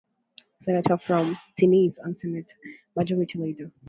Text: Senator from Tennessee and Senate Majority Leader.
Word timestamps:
Senator 0.63 0.97
from 0.97 1.37
Tennessee 1.55 2.01
and 2.03 2.19
Senate 2.19 2.55
Majority 2.95 3.37
Leader. 3.37 3.71